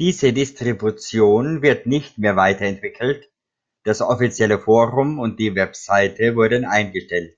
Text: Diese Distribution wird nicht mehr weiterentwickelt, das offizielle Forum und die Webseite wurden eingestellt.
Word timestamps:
Diese 0.00 0.32
Distribution 0.32 1.62
wird 1.62 1.86
nicht 1.86 2.18
mehr 2.18 2.34
weiterentwickelt, 2.34 3.30
das 3.84 4.00
offizielle 4.00 4.58
Forum 4.58 5.20
und 5.20 5.38
die 5.38 5.54
Webseite 5.54 6.34
wurden 6.34 6.64
eingestellt. 6.64 7.36